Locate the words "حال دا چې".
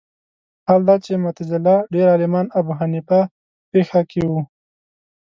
0.67-1.21